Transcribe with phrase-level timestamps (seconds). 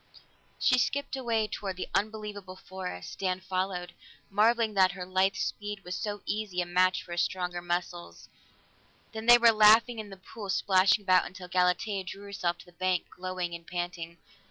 [0.57, 3.93] She skipped away toward the unbelievable forest; Dan followed,
[4.31, 8.27] marveling that her lithe speed was so easy a match for his stronger muscles.
[9.11, 12.71] Then they were laughing in the pool, splashing about until Galatea drew herself to the
[12.71, 14.17] bank, glowing and panting.